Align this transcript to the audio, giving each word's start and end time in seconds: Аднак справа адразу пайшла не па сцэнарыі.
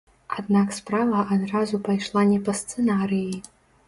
Аднак 0.35 0.71
справа 0.77 1.19
адразу 1.35 1.79
пайшла 1.87 2.23
не 2.31 2.39
па 2.47 2.57
сцэнарыі. 2.61 3.37